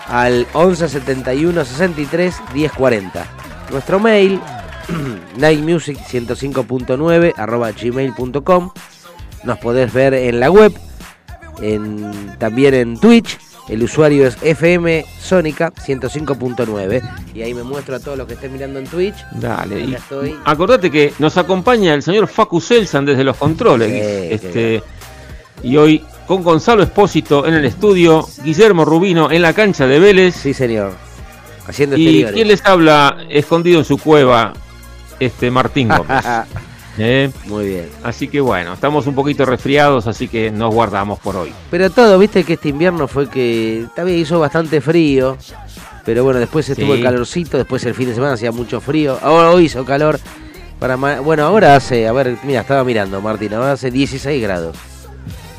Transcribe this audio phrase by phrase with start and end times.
[0.07, 3.25] Al 11 71 63 10 40.
[3.71, 4.39] Nuestro mail,
[5.37, 8.71] nightmusic 105.9 arroba gmail.com.
[9.43, 10.73] Nos podés ver en la web,
[11.61, 13.48] en, también en Twitch.
[13.69, 17.01] El usuario es FM Sónica 105.9.
[17.35, 19.15] Y ahí me muestro a todos los que estén mirando en Twitch.
[19.33, 19.81] Dale.
[19.81, 20.35] Y estoy.
[20.43, 23.89] acordate que nos acompaña el señor Facu Selsan desde los controles.
[23.89, 24.83] Sí, este,
[25.61, 30.35] y hoy con Gonzalo Espósito en el estudio, Guillermo Rubino en la cancha de Vélez.
[30.35, 30.93] Sí, señor.
[31.67, 32.33] Haciendo y exteriores.
[32.33, 34.53] quién les habla escondido en su cueva,
[35.19, 36.25] este Martín Gómez.
[36.99, 37.31] ¿eh?
[37.45, 37.89] Muy bien.
[38.03, 41.51] Así que bueno, estamos un poquito resfriados, así que nos guardamos por hoy.
[41.71, 45.37] Pero todo, viste que este invierno fue que también hizo bastante frío.
[46.05, 46.99] Pero bueno, después estuvo Sí.
[46.99, 49.17] el calorcito, después el fin de semana hacía mucho frío.
[49.21, 50.19] Ahora hoy hizo calor.
[50.79, 54.77] Para ma- bueno, ahora hace, a ver, mira, estaba mirando Martín, ahora hace 16 grados.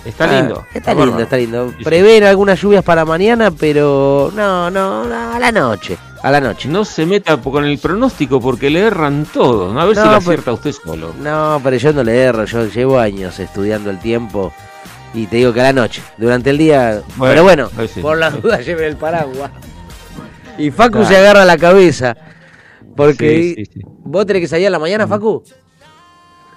[0.05, 0.65] Está Ah, lindo.
[0.73, 1.75] Está lindo, está lindo.
[1.85, 5.99] Prevén algunas lluvias para mañana, pero no, no, no, a la noche.
[6.23, 6.69] A la noche.
[6.69, 9.73] No se meta con el pronóstico porque le erran todo.
[9.73, 9.81] ¿no?
[9.81, 11.15] A ver si No, le pero- acierta usted solo.
[11.21, 14.53] No, pero yo no le erro, yo llevo años estudiando el tiempo
[15.15, 18.01] y te digo que a la noche, durante el día, Bueno, pero bueno, sí.
[18.01, 19.51] por las dudas lleve el paraguas.
[20.59, 21.09] Y Facu Claro.
[21.09, 22.15] se agarra la cabeza,
[22.95, 23.81] porque Sí, sí, sí.
[23.85, 25.43] vos tenés que salir a la mañana, Facu.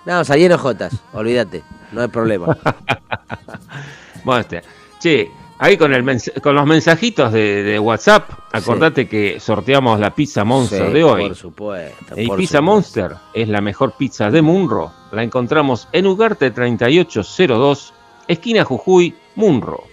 [0.06, 1.63] No, salí en ojotas, olvídate,
[1.94, 2.57] no hay problema.
[4.25, 4.62] Bueno, este,
[5.00, 5.30] che,
[5.63, 6.03] ahí con, el
[6.41, 11.29] con los mensajitos de, de WhatsApp, acordate que sorteamos la pizza Monster Sí, de hoy.
[11.29, 12.19] Por supuesto.
[12.19, 12.62] Y Pizza supuesto.
[12.62, 14.91] Monster es la mejor pizza de Munro.
[15.13, 17.94] La encontramos en Ugarte 3802,
[18.28, 19.85] esquina Jujuy, Munro.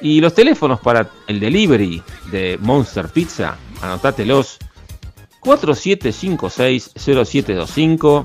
[0.00, 2.00] Y los teléfonos para el delivery
[2.30, 4.60] de Monster Pizza, anotátelos
[5.40, 8.22] 4756-0725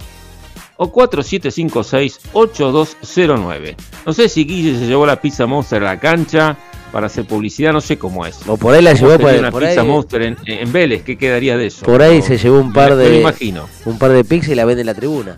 [0.81, 3.75] o 4756-8209.
[4.05, 6.55] No sé si Guille se llevó la pizza Monster a la cancha
[6.91, 8.39] para hacer publicidad, no sé cómo es.
[8.47, 9.87] O por ahí la llevó por, una por pizza ahí.
[9.87, 11.85] Monster en, en Vélez, ¿qué quedaría de eso?
[11.85, 13.67] Por ahí se llevó un par me- me de imagino.
[13.85, 15.37] un par de pizzas y la vende en la tribuna.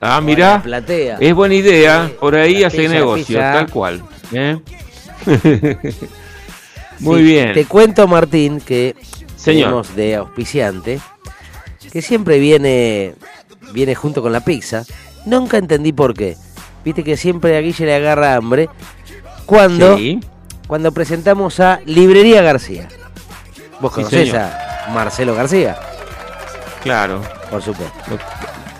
[0.00, 1.16] Ah, la platea.
[1.18, 4.02] Es buena idea, por ahí La hace pizza, negocio, tal cual.
[4.32, 4.58] ¿eh?
[7.00, 7.52] Muy Sí, bien.
[7.54, 8.94] Te cuento, Martín, que
[9.36, 9.86] Señor.
[9.94, 11.00] de auspiciante,
[11.92, 13.14] que siempre viene,
[13.72, 14.84] viene junto con la pizza.
[15.26, 16.36] Nunca entendí por qué.
[16.84, 18.68] Viste que siempre a Guille le agarra hambre.
[19.46, 20.20] Cuando, Sí,
[20.66, 22.88] cuando presentamos a Librería García.
[23.80, 25.76] Vos conocés a Marcelo García,
[26.82, 27.22] claro.
[27.50, 27.94] por supuesto.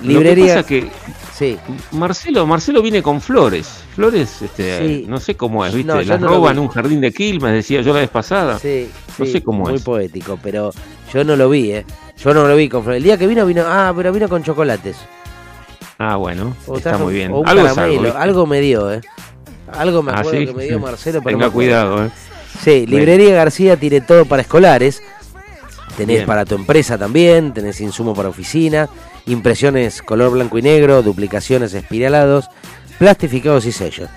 [0.03, 0.57] Librería.
[0.57, 0.95] Lo que pasa
[1.39, 1.57] Sí.
[1.93, 3.85] Marcelo, Marcelo viene con flores.
[3.95, 5.05] Flores, este, Sí.
[5.09, 5.93] no sé cómo es, ¿viste?
[5.93, 8.59] No, Las no roban en un jardín de Quilmes, decía yo la vez pasada.
[8.59, 9.83] Sí, No sé cómo muy es.
[9.83, 10.73] poético, pero
[11.15, 11.87] yo no lo vi, ¿eh?
[12.23, 12.91] Yo no lo vi con.
[12.93, 13.65] El día que vino, vino.
[13.67, 14.97] Ah, pero vino con chocolates.
[15.99, 17.33] Ah, bueno, O está trajo- muy bien.
[17.33, 19.01] o un Algo caramelo, algo, algo me dio, ¿eh?
[19.73, 20.47] Algo me Ah, acuerdo ¿sí?
[20.47, 22.11] que me dio Marcelo, pero Tenga cuidado, ¿eh?
[22.63, 25.03] Sí, Librería García tiene todo para escolares.
[25.97, 26.27] Tenés Bien.
[26.27, 28.89] para tu empresa también, tenés insumo para oficina,
[29.27, 32.49] impresiones color blanco y negro, duplicaciones espiralados,
[32.99, 34.09] plastificados y sellos.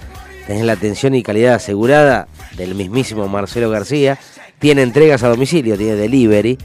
[0.46, 4.20] Tenés la atención y calidad asegurada del mismísimo Marcelo García.
[4.60, 6.58] Tiene entregas a domicilio, tiene delivery.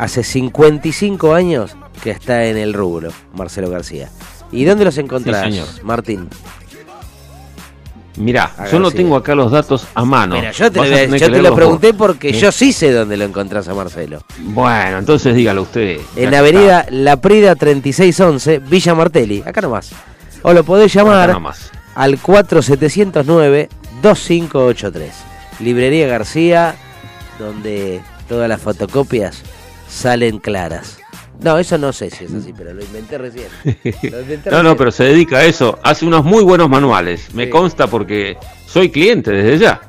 [0.00, 4.08] Hace 55 años que está en el rubro, Marcelo García.
[4.50, 5.66] ¿Y dónde los encontrás, señor.
[5.82, 6.26] Martín?
[8.16, 10.36] Mirá, A yo no tengo acá los datos a mano.
[10.36, 10.86] Mira, yo te, lo,
[11.18, 11.98] yo te pregunté vos.
[11.98, 14.22] porque yo sí sé dónde lo encontrás a Marcelo.
[14.38, 16.00] Bueno, entonces dígalo usted.
[16.16, 19.90] En Ya Avenida La Prida 3611, Villa Martelli, acá nomás.
[20.40, 21.38] O lo podés está, llamar
[21.94, 25.10] al 4709-2583.
[25.60, 26.74] Librería García,
[27.38, 28.00] donde
[28.30, 29.42] todas las fotocopias
[29.90, 30.98] salen claras.
[31.42, 33.48] No, eso no sé si es así, pero lo inventé recién.
[34.12, 35.78] Lo inventé No, no, pero se dedica a eso.
[35.82, 37.32] Hace unos muy buenos manuales.
[37.34, 39.80] Me consta porque soy cliente desde ya.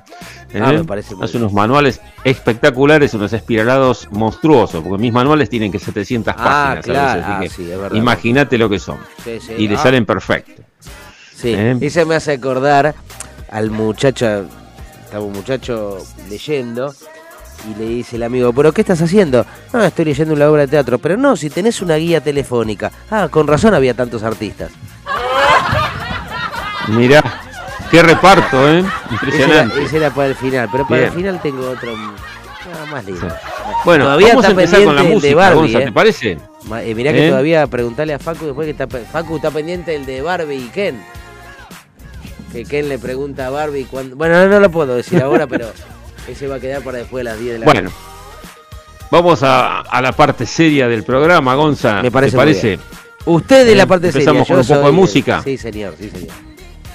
[0.54, 0.78] Ah, ¿Eh?
[0.78, 1.44] me parece muy Hace bien.
[1.44, 6.44] unos manuales espectaculares, unos espiralados monstruosos, porque mis manuales tienen que 700 Ah,
[6.78, 6.86] páginas.
[6.86, 7.22] claro.
[7.26, 7.70] Ah, sí.
[7.98, 8.98] Imagínate lo que son.
[9.24, 9.38] Sí.
[9.58, 10.66] Y le salen perfectos.
[11.36, 11.78] Sí, ¿Eh?
[11.82, 12.96] ese me hace acordar
[13.50, 14.46] al muchacho,
[15.04, 15.98] estaba un muchacho
[16.30, 16.94] leyendo
[17.70, 19.46] y le dice el amigo, ¿pero qué estás haciendo?
[19.74, 22.92] No, estoy leyendo una obra de teatro, pero no, si tenés una guía telefónica.
[23.10, 24.72] Ah, con razón había tantos artistas.
[26.88, 27.24] Mirá,
[27.90, 28.80] qué reparto, ¿eh?
[28.80, 29.84] Ese era, Impresionante.
[29.84, 31.12] ese era para el final, pero para Bien.
[31.12, 33.28] el final tengo otro ah, más lindo.
[33.86, 35.86] Bueno, Todavía vamos a está empezar con la pendiente el de música, Barbie, Gonza, ¿eh?
[35.86, 36.38] ¿te parece?
[36.84, 37.30] Eh, mirá que ¿Eh?
[37.30, 41.02] todavía preguntarle a Facu después que está, Facu está pendiente el de Barbie y Ken.
[42.52, 44.16] Que Ken le pregunta a Barbie cuándo.
[44.16, 45.72] Bueno, no, no lo puedo decir ahora, pero
[46.28, 47.90] ese va a quedar para después de las 10 de la Bueno,
[49.10, 52.02] vamos a, a la parte seria del programa, Gonza.
[52.02, 52.68] Me parece ¿Te muy parece?
[52.68, 52.80] bien.
[53.26, 54.56] Usted de Eh, la parte empezamos seria.
[54.62, 55.42] con yo un poco de música.
[55.44, 56.30] Sí, señor, sí, señor.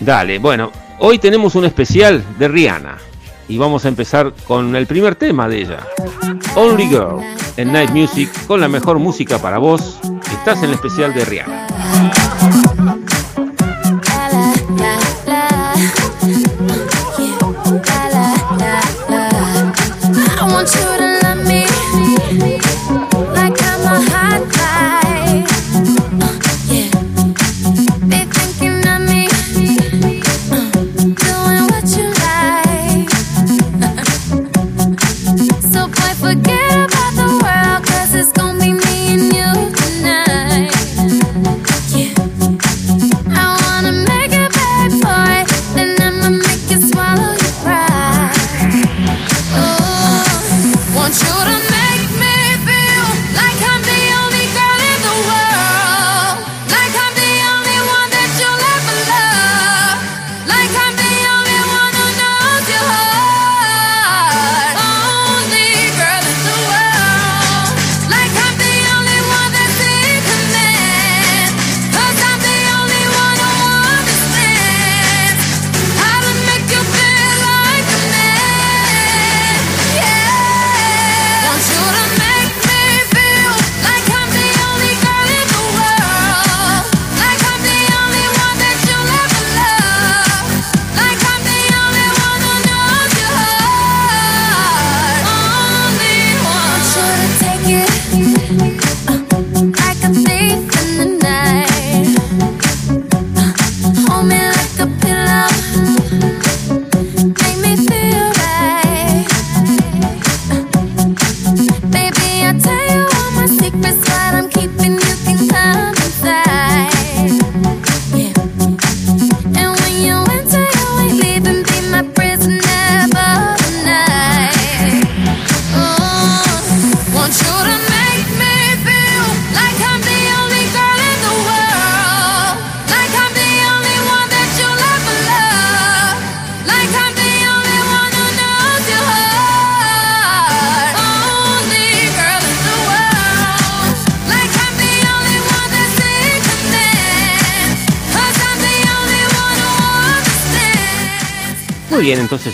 [0.00, 2.98] Dale, bueno, hoy tenemos un especial de Rihanna
[3.48, 5.78] y vamos a empezar con el primer tema de ella,
[6.56, 7.20] Only Girl,
[7.56, 9.98] en Night Music, con la mejor música para vos.
[10.32, 11.66] Estás en el especial de Rihanna.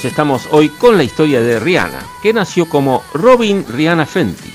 [0.09, 4.53] Estamos hoy con la historia de Rihanna, que nació como Robin Rihanna Fenty.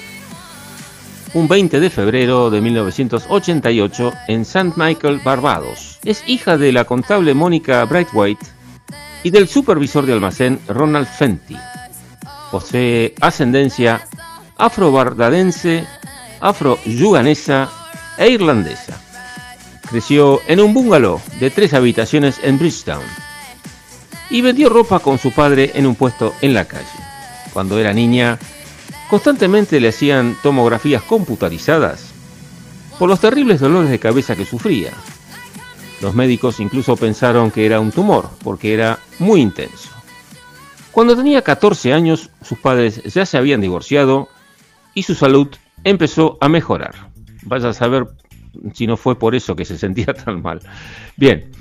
[1.33, 4.73] un 20 de febrero de 1988 en St.
[4.75, 5.99] Michael, Barbados.
[6.03, 8.45] Es hija de la contable Mónica Brightwhite
[9.23, 11.57] y del supervisor de almacén Ronald Fenty.
[12.51, 14.07] Posee ascendencia
[14.57, 15.85] afro-barbadense,
[16.39, 17.69] afro-yuganesa
[18.17, 18.99] e irlandesa.
[19.89, 23.26] Creció en un bungalow de tres habitaciones en Bridgetown
[24.29, 26.85] y vendió ropa con su padre en un puesto en la calle.
[27.53, 28.37] Cuando era niña,
[29.09, 32.13] constantemente le hacían tomografías computarizadas
[32.99, 34.91] por los terribles dolores de cabeza que sufría.
[36.01, 39.89] Los médicos incluso pensaron que era un tumor porque era muy intenso.
[40.91, 44.29] Cuando tenía 14 años, sus padres ya se habían divorciado
[44.93, 45.47] y su salud
[45.83, 47.11] empezó a mejorar.
[47.43, 48.07] Vaya a saber
[48.73, 50.61] si no fue por eso que se sentía tan mal.
[51.15, 51.51] Bien,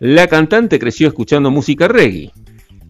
[0.00, 2.30] la cantante creció escuchando música reggae.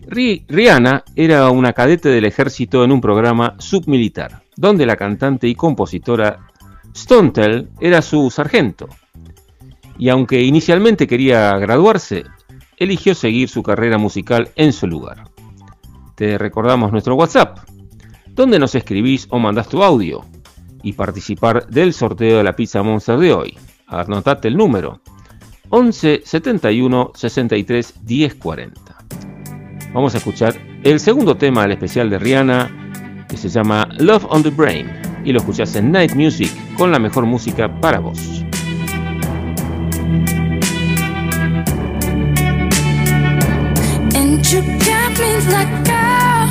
[0.09, 5.55] Ri- Rihanna era una cadete del ejército en un programa submilitar, donde la cantante y
[5.55, 6.47] compositora
[6.95, 8.89] Stontel era su sargento.
[9.99, 12.25] Y aunque inicialmente quería graduarse,
[12.77, 15.25] eligió seguir su carrera musical en su lugar.
[16.15, 17.59] Te recordamos nuestro WhatsApp,
[18.29, 20.25] donde nos escribís o mandás tu audio
[20.83, 23.59] y participar del sorteo de la pizza Monster de hoy.
[23.89, 25.01] Anotate el número
[25.71, 28.81] 11 71 63 10 40.
[29.93, 34.43] Vamos a escuchar el segundo tema del especial de Rihanna que se llama Love on
[34.43, 34.91] the Brain
[35.25, 38.43] y lo escuchás en Night Music con la mejor música para vos.
[44.15, 46.49] And you got me like, girl,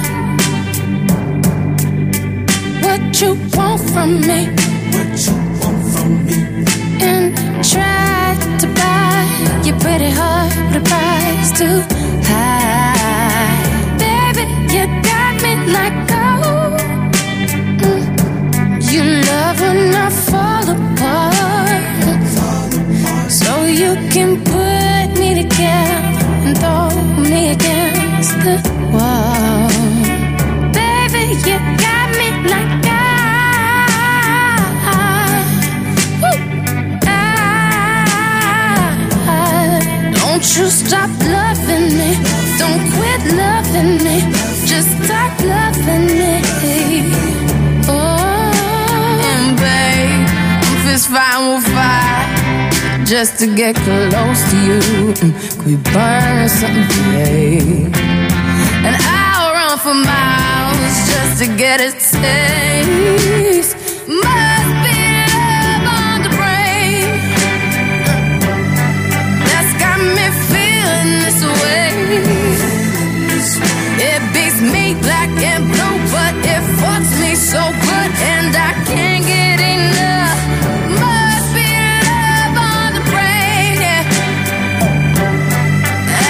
[2.84, 4.48] what you want from me?
[4.92, 6.87] What you want from me?
[7.00, 9.26] And try to buy
[9.64, 11.82] your pretty heart with a price too
[12.24, 13.56] high.
[14.04, 16.78] Baby, you got me like, oh,
[17.84, 18.02] mm.
[18.92, 21.86] you love when I fall apart.
[23.32, 26.90] So you can put me together and throw
[27.30, 28.56] me against the
[28.94, 29.67] wall.
[40.72, 42.12] Stop loving me.
[42.60, 44.18] Don't quit loving me.
[44.66, 46.34] Just stop loving me.
[47.88, 48.52] Oh,
[49.32, 50.28] and babe,
[50.66, 54.80] I'm fist fighting with fire just to get close to you.
[55.66, 57.60] We burn something today?
[58.86, 63.76] And I'll run for miles just to get a taste.
[64.10, 64.77] Must
[77.48, 80.40] so good, and I can't get enough.
[81.00, 81.70] Must be
[82.12, 84.04] love on the brain, yeah.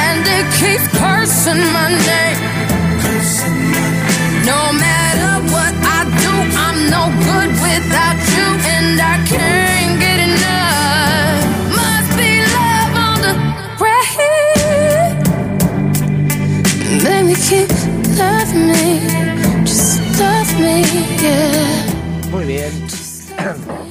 [0.05, 2.26] And it keeps cursing my name.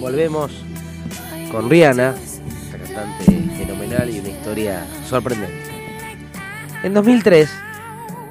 [0.07, 0.53] Volvemos
[1.51, 3.25] con Rihanna, esta cantante
[3.59, 5.69] fenomenal y una historia sorprendente.
[6.85, 7.51] En 2003,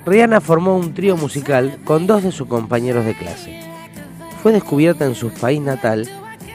[0.05, 3.59] Rihanna formó un trío musical con dos de sus compañeros de clase.
[4.41, 6.07] Fue descubierta en su país natal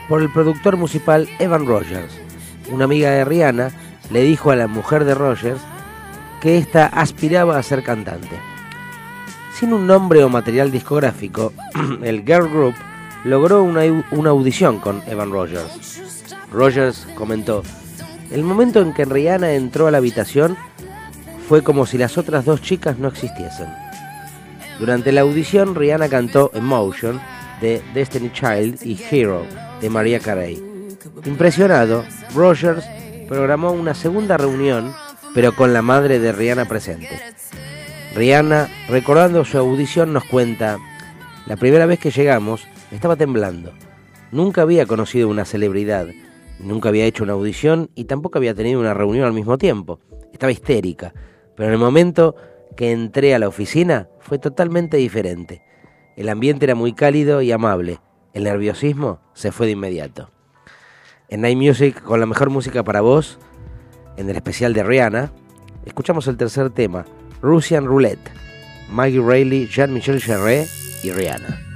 [0.08, 2.18] por el productor musical Evan Rogers.
[2.72, 3.72] Una amiga de Rihanna
[4.10, 5.60] le dijo a la mujer de Rogers
[6.40, 8.40] que ésta aspiraba a ser cantante.
[9.52, 11.52] Sin un nombre o material discográfico,
[12.02, 12.74] el girl group
[13.24, 16.34] logró una, una audición con Evan Rogers.
[16.50, 17.62] Rogers comentó,
[18.30, 20.56] el momento en que Rihanna entró a la habitación
[21.48, 23.68] fue como si las otras dos chicas no existiesen.
[24.78, 27.20] Durante la audición, Rihanna cantó Emotion
[27.60, 29.44] de Destiny Child y Hero
[29.80, 30.62] de Maria Carey.
[31.24, 32.84] Impresionado, Rogers
[33.28, 34.94] programó una segunda reunión,
[35.34, 37.20] pero con la madre de Rihanna presente.
[38.14, 40.78] Rihanna, recordando su audición, nos cuenta,
[41.46, 43.72] la primera vez que llegamos, estaba temblando.
[44.32, 46.08] Nunca había conocido una celebridad,
[46.58, 50.00] nunca había hecho una audición y tampoco había tenido una reunión al mismo tiempo.
[50.32, 51.12] Estaba histérica,
[51.56, 52.36] pero en el momento
[52.76, 55.62] que entré a la oficina fue totalmente diferente.
[56.16, 58.00] El ambiente era muy cálido y amable.
[58.32, 60.30] El nerviosismo se fue de inmediato.
[61.28, 63.38] En Night Music, con la mejor música para vos,
[64.16, 65.32] en el especial de Rihanna,
[65.84, 67.04] escuchamos el tercer tema,
[67.40, 68.30] Russian Roulette,
[68.90, 70.66] Maggie Reilly, Jean-Michel Jarre
[71.02, 71.69] y Rihanna.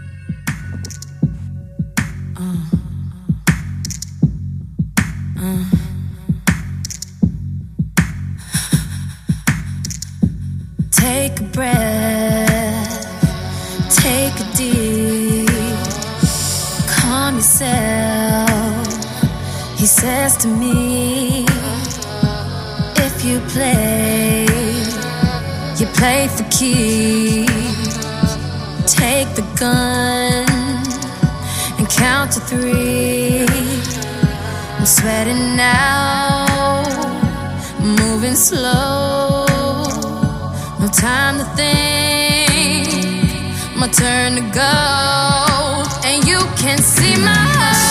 [11.55, 12.95] Breath.
[14.03, 15.49] Take a deep,
[16.89, 18.87] calm yourself.
[19.79, 21.47] He says to me,
[23.07, 24.47] if you play,
[25.79, 27.53] you play for keeps.
[28.93, 30.47] Take the gun
[31.79, 33.47] and count to three.
[34.79, 36.83] I'm sweating now,
[37.81, 39.44] moving slow.
[40.97, 42.89] Time to think,
[43.77, 44.75] my turn to go.
[46.09, 47.84] And you can see my heart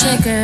[0.00, 0.39] shaker.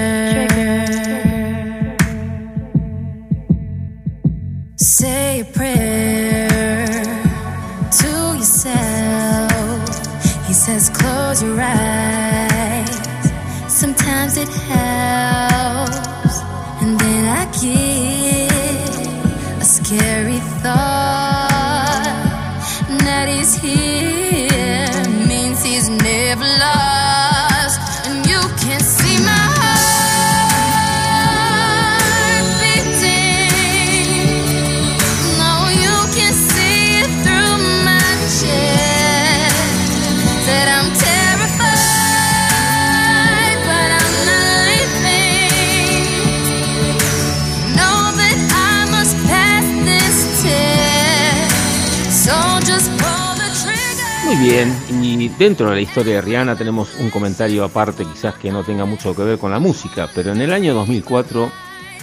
[55.29, 59.15] Dentro de la historia de Rihanna tenemos un comentario aparte, quizás que no tenga mucho
[59.15, 61.51] que ver con la música, pero en el año 2004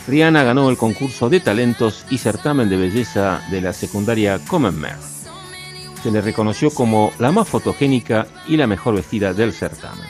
[0.08, 5.02] Rihanna ganó el concurso de talentos y certamen de belleza de la secundaria Commonwealth.
[6.02, 10.06] Se le reconoció como la más fotogénica y la mejor vestida del certamen.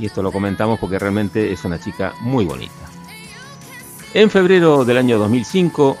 [0.00, 2.74] Y esto lo comentamos porque realmente es una chica muy bonita.
[4.12, 5.96] En febrero del año 2005,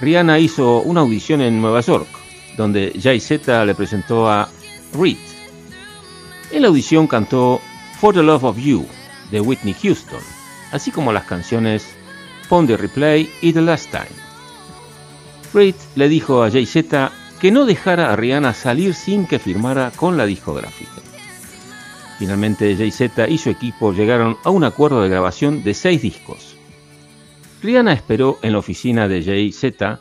[0.00, 2.08] Rihanna hizo una audición en Nueva York,
[2.56, 4.48] donde Jay Z le presentó a
[4.94, 5.29] Reed.
[6.52, 7.60] En la audición cantó
[8.00, 8.84] For the Love of You
[9.30, 10.20] de Whitney Houston,
[10.72, 11.94] así como las canciones
[12.48, 14.08] Pon the Replay y The Last Time.
[15.54, 19.92] Reed le dijo a Jay Z que no dejara a Rihanna salir sin que firmara
[19.94, 21.00] con la discográfica.
[22.18, 26.56] Finalmente Jay Z y su equipo llegaron a un acuerdo de grabación de seis discos.
[27.62, 30.00] Rihanna esperó en la oficina de Jay Z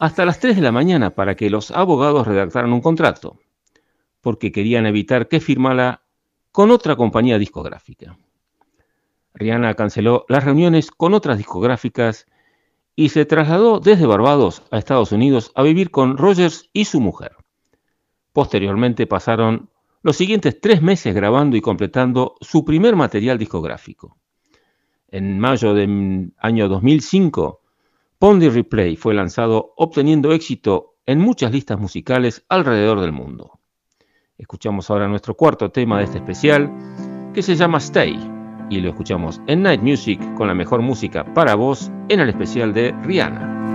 [0.00, 3.38] hasta las 3 de la mañana para que los abogados redactaran un contrato,
[4.26, 6.02] porque querían evitar que firmara
[6.50, 8.18] con otra compañía discográfica.
[9.34, 12.26] Rihanna canceló las reuniones con otras discográficas
[12.96, 17.36] y se trasladó desde Barbados a Estados Unidos a vivir con Rogers y su mujer.
[18.32, 19.70] Posteriormente pasaron
[20.02, 24.18] los siguientes tres meses grabando y completando su primer material discográfico.
[25.06, 27.60] En mayo del año 2005,
[28.18, 33.55] Pondy Replay fue lanzado obteniendo éxito en muchas listas musicales alrededor del mundo.
[34.38, 36.70] Escuchamos ahora nuestro cuarto tema de este especial,
[37.32, 38.18] que se llama Stay,
[38.68, 42.74] y lo escuchamos en Night Music con la mejor música para vos en el especial
[42.74, 43.65] de Rihanna.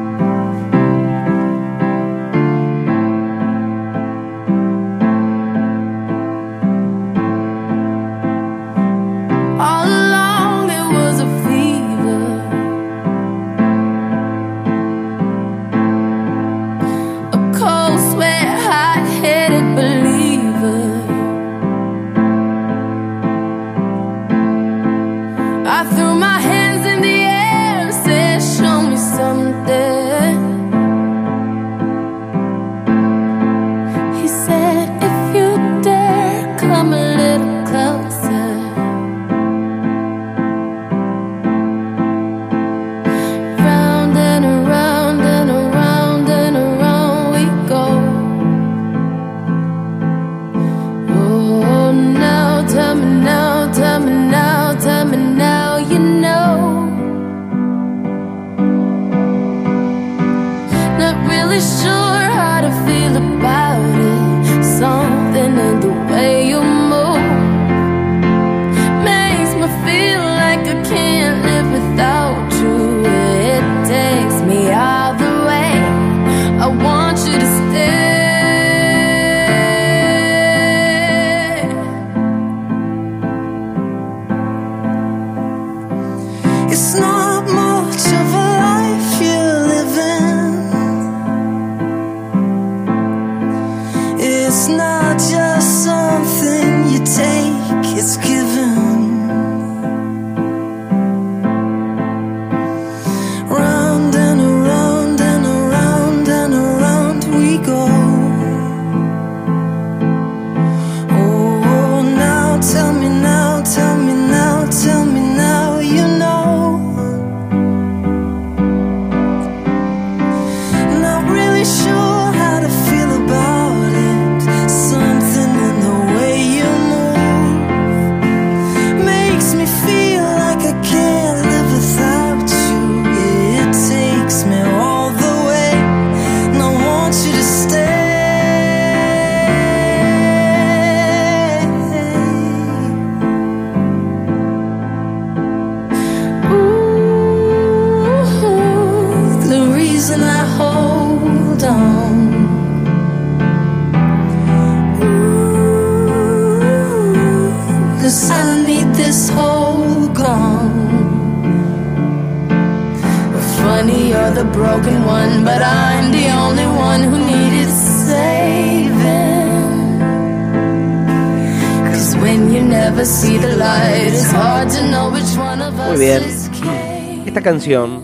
[177.61, 178.01] Canción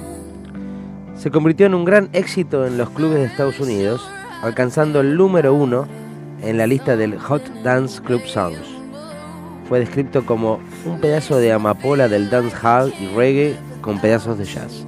[1.16, 4.08] se convirtió en un gran éxito en los clubes de Estados Unidos,
[4.44, 5.88] alcanzando el número uno
[6.44, 8.62] en la lista del Hot Dance Club Songs.
[9.68, 14.86] Fue descrito como un pedazo de amapola del dancehall y reggae con pedazos de jazz.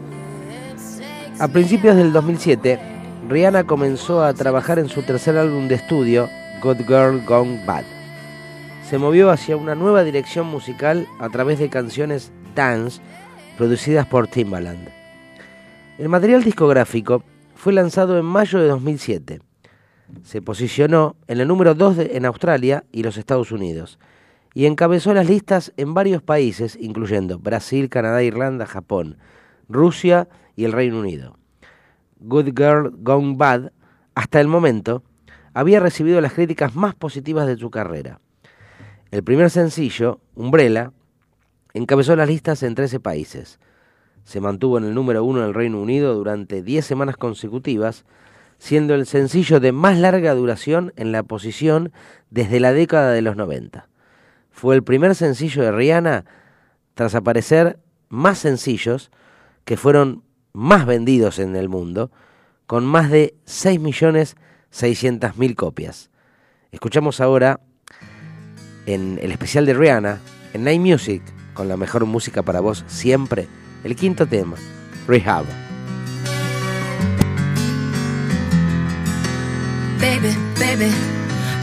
[1.40, 2.80] A principios del 2007,
[3.28, 6.30] Rihanna comenzó a trabajar en su tercer álbum de estudio,
[6.62, 7.86] Good Girl Gone Bad.
[8.88, 13.02] Se movió hacia una nueva dirección musical a través de canciones dance
[13.64, 14.88] producidas por Timbaland.
[15.98, 17.24] El material discográfico
[17.56, 19.42] fue lanzado en mayo de 2007.
[20.24, 24.00] Se posicionó en el número 2 de- en Australia y los Estados Unidos
[24.54, 29.18] y encabezó las listas en varios países, incluyendo Brasil, Canadá, Irlanda, Japón,
[29.68, 31.36] Rusia y el Reino Unido.
[32.22, 33.74] Good Girl Gone Bad,
[34.16, 35.04] hasta el momento,
[35.54, 38.22] había recibido las críticas más positivas de su carrera.
[39.12, 40.94] El primer sencillo, Umbrella,
[41.74, 43.60] encabezó las listas en 13 países.
[44.24, 48.06] Se mantuvo en el número uno en el Reino Unido durante 10 semanas consecutivas,
[48.58, 51.92] siendo el sencillo de más larga duración en la posición
[52.30, 53.88] desde la década de los 90.
[54.52, 56.26] Fue el primer sencillo de Rihanna
[56.94, 57.80] tras aparecer
[58.10, 59.12] más sencillos
[59.64, 62.12] que fueron más vendidos en el mundo,
[62.66, 66.10] con más de 6.600.000 copias.
[66.72, 67.62] Escuchamos ahora
[68.86, 70.20] en el especial de Rihanna,
[70.54, 71.24] en Night Music,
[71.60, 73.50] con la mejor música para vos siempre,
[73.84, 74.56] el quinto tema,
[75.10, 75.44] Rehab.
[80.00, 80.90] Baby, baby,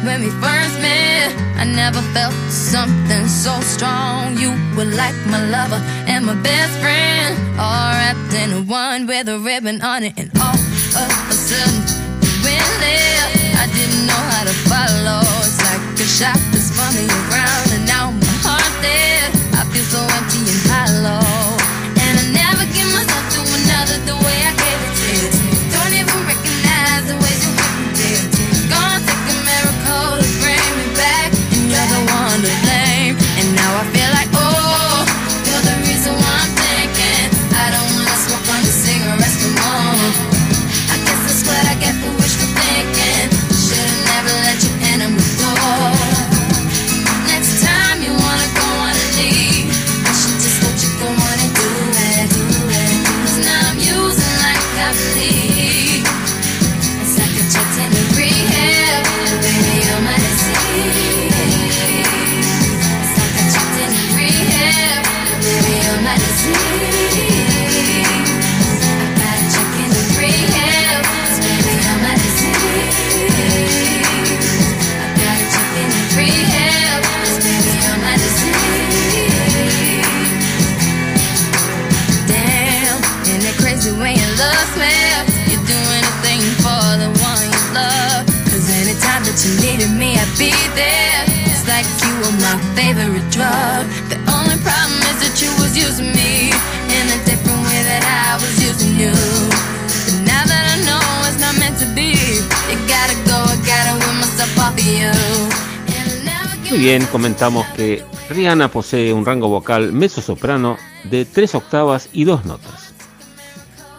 [0.04, 4.36] when we first met, I never felt something so strong.
[4.36, 9.38] You were like my lover and my best friend, all wrapped in one with a
[9.38, 10.12] ribbon on it.
[10.18, 11.80] And all of a sudden,
[12.20, 13.24] you went there.
[13.56, 15.20] I didn't know how to follow.
[15.40, 19.15] It's like a shot that's spun me around, and now my heart's dead.
[19.76, 21.45] Feel so empty and hollow.
[55.28, 55.55] I
[106.98, 112.94] bien, comentamos que Rihanna posee un rango vocal mezzo-soprano de tres octavas y dos notas.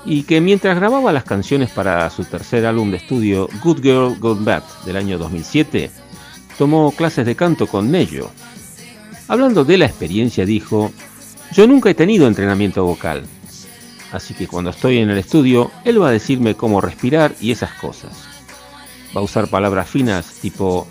[0.03, 4.43] Y que mientras grababa las canciones para su tercer álbum de estudio Good Girl Gone
[4.43, 5.91] Bad del año 2007,
[6.57, 8.31] tomó clases de canto con Nello.
[9.27, 10.91] Hablando de la experiencia dijo,
[11.51, 13.25] yo nunca he tenido entrenamiento vocal,
[14.11, 17.73] así que cuando estoy en el estudio, él va a decirme cómo respirar y esas
[17.73, 18.13] cosas.
[19.15, 20.87] Va a usar palabras finas tipo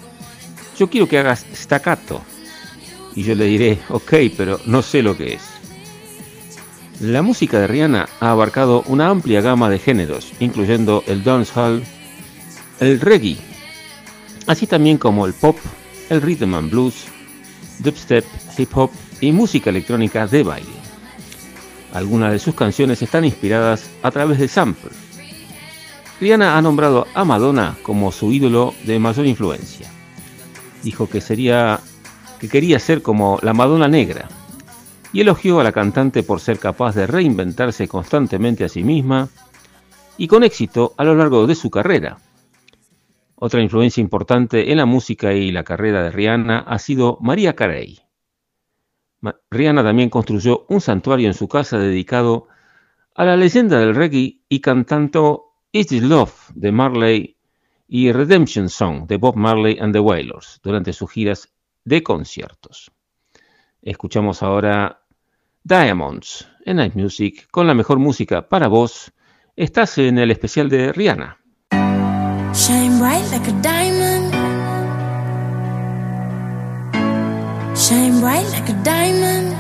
[0.79, 2.23] yo quiero que hagas staccato.
[3.15, 5.43] Y yo le diré, ok, pero no sé lo que es.
[7.01, 11.83] La música de Rihanna ha abarcado una amplia gama de géneros, incluyendo el dancehall,
[12.81, 13.37] el reggae,
[14.47, 15.59] así también como el pop,
[16.09, 17.05] el rhythm and blues,
[17.81, 18.25] dubstep,
[18.57, 20.69] hip hop y música electrónica de baile.
[21.93, 24.95] Algunas de sus canciones están inspiradas a través de samples.
[26.21, 29.96] Rihanna ha nombrado a Madonna como su ídolo de mayor influencia
[30.83, 31.81] dijo que sería
[32.41, 34.29] que quería ser como la Madonna negra
[35.13, 39.29] y elogió a la cantante por ser capaz de reinventarse constantemente a sí misma
[40.19, 42.19] y con éxito a lo largo de su carrera.
[43.35, 48.01] Otra influencia importante en la música y la carrera de Rihanna ha sido María Carey.
[49.51, 52.49] Rihanna también construyó un santuario en su casa dedicado
[53.15, 57.36] a la leyenda del reggae y cantando Is This Love de Marley
[57.89, 61.53] y Redemption Song de Bob Marley and the Wailers durante sus giras
[61.85, 62.91] de conciertos.
[63.83, 65.03] Escuchamos ahora
[65.63, 69.13] Diamonds en Night Music con la mejor música para vos.
[69.55, 71.39] Estás en el especial de Rihanna.
[72.53, 74.33] Shine bright like a diamond.
[77.77, 79.55] Shine bright like a diamond.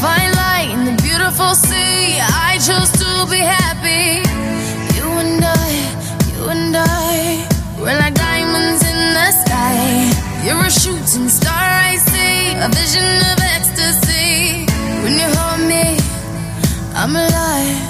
[0.00, 2.18] Fine light in the beautiful sea.
[2.20, 4.22] I chose to be happy.
[6.74, 7.46] And I,
[7.78, 10.10] we're like diamonds in the sky.
[10.44, 14.66] You're a shooting star, I see, a vision of ecstasy.
[15.02, 15.98] When you hold me,
[16.94, 17.83] I'm alive.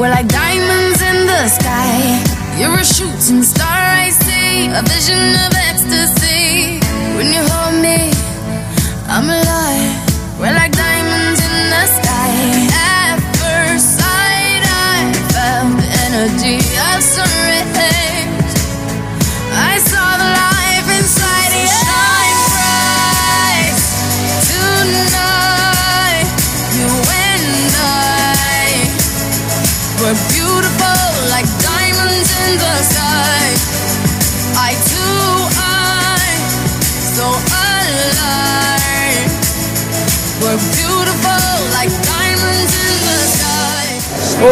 [0.00, 2.24] We're like diamonds in the sky.
[2.58, 4.68] You're a shooting star, I see.
[4.68, 6.19] A vision of ecstasy.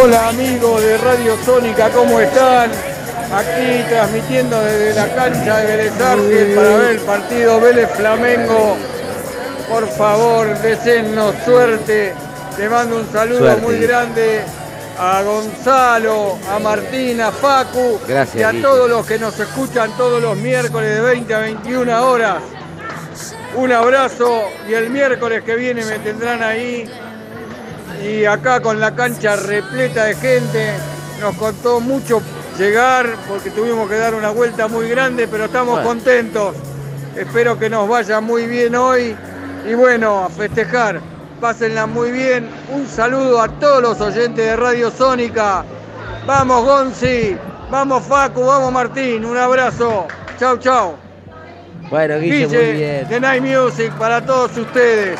[0.00, 2.70] Hola amigos de Radio Sónica, ¿cómo están?
[3.32, 6.14] Aquí transmitiendo desde la cancha de Vélez para
[6.76, 8.76] ver el partido Vélez Flamengo.
[9.68, 12.14] Por favor, deseennos suerte.
[12.58, 13.62] Le mando un saludo Suerte.
[13.62, 14.42] muy grande
[14.98, 18.62] a Gonzalo, a Martín, a Facu Gracias, y a Guille.
[18.62, 22.42] todos los que nos escuchan todos los miércoles de 20 a 21 horas.
[23.56, 26.88] Un abrazo y el miércoles que viene me tendrán ahí
[28.04, 30.72] y acá con la cancha repleta de gente.
[31.20, 32.22] Nos costó mucho
[32.58, 35.88] llegar porque tuvimos que dar una vuelta muy grande, pero estamos Bueno.
[35.88, 36.54] contentos.
[37.16, 39.16] Espero que nos vaya muy bien hoy
[39.68, 41.00] y bueno, a festejar.
[41.40, 42.48] Pásenla muy bien.
[42.72, 45.64] Un saludo a todos los oyentes de Radio Sónica.
[46.26, 47.36] Vamos Gonzi,
[47.70, 49.24] vamos Facu, vamos Martín.
[49.24, 50.06] Un abrazo.
[50.38, 50.94] Chau, chau.
[51.90, 53.08] Bueno, Guille, muy Guille, bien.
[53.08, 55.18] de Night Music para todos ustedes.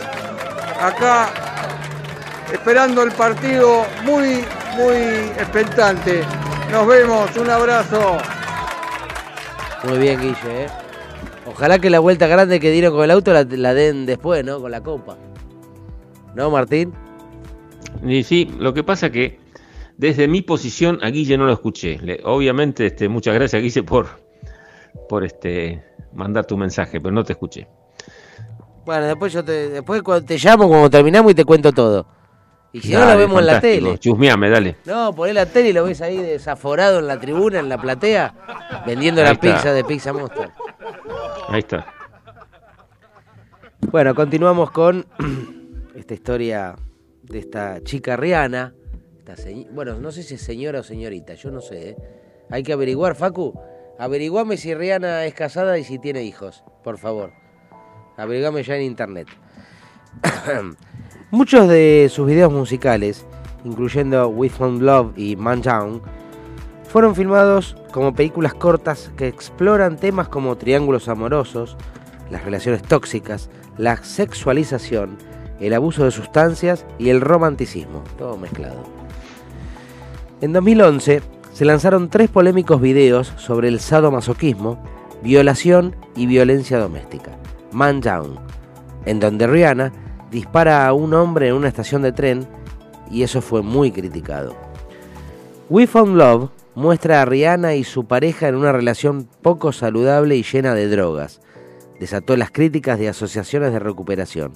[0.81, 1.29] Acá
[2.53, 4.45] esperando el partido muy,
[4.77, 4.97] muy
[5.39, 6.23] expectante.
[6.71, 8.19] Nos vemos, un abrazo.
[9.85, 10.67] Muy bien, Guille, ¿eh?
[11.47, 14.61] Ojalá que la vuelta grande que dieron con el auto la, la den después, ¿no?
[14.61, 15.17] Con la copa.
[16.35, 16.93] ¿No, Martín?
[18.05, 19.41] Y sí, lo que pasa que
[19.97, 21.99] desde mi posición a Guille no lo escuché.
[21.99, 24.09] Le- obviamente, este, muchas gracias Guille por,
[25.09, 25.83] por este,
[26.13, 27.67] mandar tu mensaje, pero no te escuché.
[28.85, 32.07] Bueno, después yo te, después te llamo cuando terminamos y te cuento todo.
[32.73, 33.99] Y si no lo vemos en la tele.
[33.99, 34.77] Chusmeame, dale.
[34.85, 38.35] No, poné la tele y lo ves ahí desaforado en la tribuna, en la platea,
[38.87, 39.55] vendiendo Ahí la está.
[39.55, 40.51] pizza de Pizza Monster.
[41.49, 41.87] Ahí está.
[43.91, 45.07] Bueno, continuamos con
[45.95, 46.77] esta historia
[47.23, 48.75] de esta chica Rihanna.
[49.19, 51.91] Esta se- bueno, no sé si es señora o señorita, yo no sé.
[51.91, 51.97] ¿eh?
[52.51, 53.59] Hay que averiguar, Facu.
[53.99, 57.33] Averiguame si Rihanna es casada y si tiene hijos, por favor.
[58.17, 59.29] Averiguame ya en internet.
[61.31, 63.27] Muchos de sus videos musicales,
[63.62, 66.01] incluyendo We Found Love y Man Down,
[66.85, 71.77] fueron filmados como películas cortas que exploran temas como triángulos amorosos,
[72.31, 75.19] las relaciones tóxicas, la sexualización,
[75.61, 78.83] el abuso de sustancias y el romanticismo, todo mezclado.
[80.41, 81.21] En 2011,
[81.53, 84.83] se lanzaron tres polémicos videos sobre el sadomasoquismo,
[85.23, 87.33] violación y violencia doméstica.
[87.71, 88.38] Man Down,
[89.05, 89.93] en donde Rihanna
[90.31, 92.47] dispara a un hombre en una estación de tren
[93.11, 94.55] y eso fue muy criticado.
[95.71, 100.43] We Found Love muestra a Rihanna y su pareja en una relación poco saludable y
[100.43, 101.41] llena de drogas.
[101.99, 104.53] Desató las críticas de asociaciones de recuperación.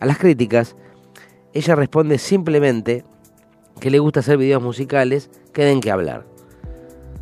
[0.00, 0.76] A las críticas,
[1.52, 3.04] ella responde simplemente
[3.80, 6.26] que le gusta hacer videos musicales que den que hablar.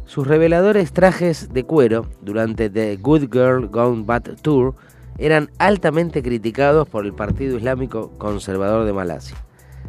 [0.05, 4.75] Sus reveladores trajes de cuero durante The Good Girl Gone Bad Tour
[5.19, 9.37] eran altamente criticados por el Partido Islámico Conservador de Malasia,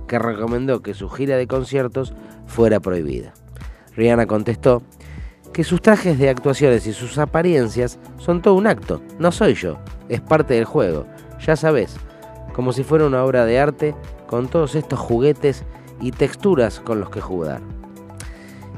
[0.07, 2.13] que recomendó que su gira de conciertos
[2.45, 3.33] fuera prohibida.
[3.95, 4.83] Rihanna contestó
[5.53, 9.77] que sus trajes de actuaciones y sus apariencias son todo un acto, no soy yo,
[10.09, 11.05] es parte del juego,
[11.39, 11.95] ya sabes,
[12.53, 13.95] como si fuera una obra de arte
[14.27, 15.63] con todos estos juguetes
[16.01, 17.61] y texturas con los que jugar.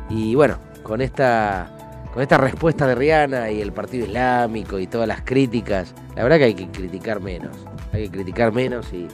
[0.09, 1.74] Y bueno, con esta,
[2.15, 6.37] con esta respuesta de Rihanna y el Partido Islámico y todas las críticas, la verdad
[6.37, 7.57] que hay que criticar menos,
[7.91, 9.09] hay que criticar menos y,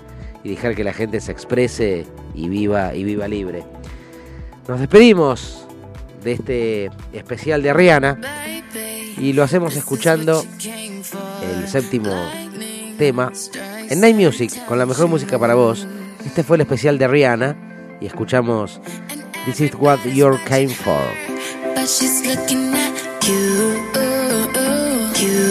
[0.48, 3.64] dejar que la gente se exprese y viva, y viva libre.
[4.68, 5.66] Nos despedimos
[6.24, 8.20] de este especial de Rihanna
[9.18, 12.14] y lo hacemos escuchando el séptimo
[13.00, 13.32] tema
[13.90, 15.88] en Night Music con la mejor música para vos.
[16.24, 18.80] Este fue el especial de Rihanna y escuchamos
[19.46, 21.31] This is what you came for.
[21.76, 22.94] But she's looking at
[23.28, 23.92] you,
[25.22, 25.51] you,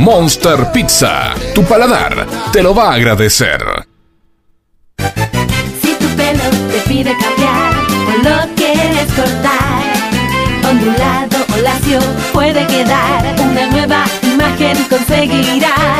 [0.00, 3.60] Monster Pizza, tu paladar te lo va a agradecer.
[5.82, 7.74] Si tu pelo te pide cambiar
[8.08, 9.82] o lo quieres cortar,
[10.70, 12.00] ondulado o lacio
[12.32, 15.99] puede quedar una nueva imagen conseguirás.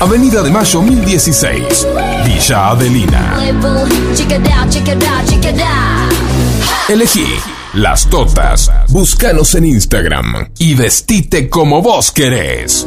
[0.00, 1.86] Avenida de Mayo 1016.
[2.26, 3.38] Villa Adelina.
[6.88, 7.26] Elegí
[7.74, 8.70] las totas.
[8.88, 12.86] Búscanos en Instagram y vestite como vos querés.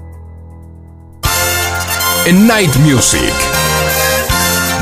[2.23, 3.33] En Night Music,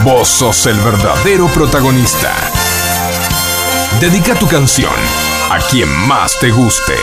[0.03, 2.35] vos sos el verdadero protagonista.
[4.01, 4.91] Dedica tu canción
[5.49, 6.95] a quien más te guste.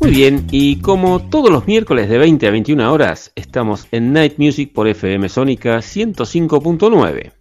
[0.00, 4.34] Muy bien, y como todos los miércoles de 20 a 21 horas, estamos en Night
[4.36, 7.32] Music por FM Sónica 105.9.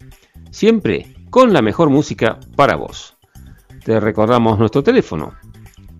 [0.51, 3.17] Siempre con la mejor música para vos.
[3.83, 5.33] Te recordamos nuestro teléfono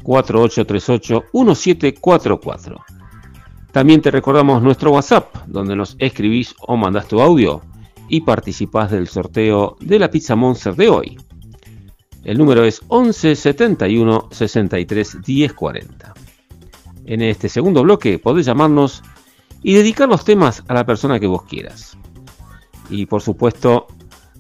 [0.08, 2.84] 4838-1744.
[3.74, 7.62] También te recordamos nuestro WhatsApp, donde nos escribís o mandás tu audio
[8.08, 11.18] y participás del sorteo de la pizza Monster de hoy.
[12.24, 16.14] El número es 11 71 63 10 40.
[17.06, 19.04] En este segundo bloque podés llamarnos
[19.62, 21.98] y dedicar los temas a la persona que vos quieras.
[22.90, 23.88] Y por supuesto,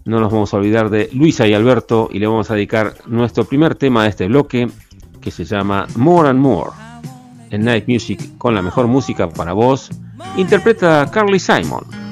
[0.05, 3.43] no nos vamos a olvidar de Luisa y Alberto y le vamos a dedicar nuestro
[3.43, 4.69] primer tema de este bloque
[5.27, 6.71] que se llama More and More.
[7.49, 9.91] En Night Music con la mejor música para vos,
[10.37, 12.06] interpreta Carly Simon.